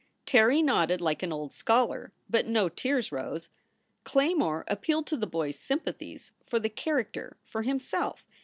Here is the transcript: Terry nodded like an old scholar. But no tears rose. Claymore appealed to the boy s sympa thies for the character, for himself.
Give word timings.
Terry 0.25 0.63
nodded 0.63 0.99
like 0.99 1.21
an 1.21 1.31
old 1.31 1.53
scholar. 1.53 2.11
But 2.27 2.47
no 2.47 2.69
tears 2.69 3.11
rose. 3.11 3.49
Claymore 4.03 4.63
appealed 4.67 5.05
to 5.05 5.15
the 5.15 5.27
boy 5.27 5.49
s 5.49 5.59
sympa 5.59 5.95
thies 5.95 6.31
for 6.43 6.59
the 6.59 6.69
character, 6.71 7.37
for 7.45 7.61
himself. 7.61 8.25